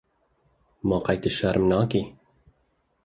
Ma 0.87 0.97
qey 1.05 1.17
tu 1.21 1.29
şerm 1.37 1.63
nakî? 1.71 2.01